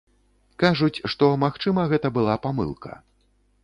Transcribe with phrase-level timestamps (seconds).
[0.63, 2.91] Кажуць, што, магчыма, гэта была памылка.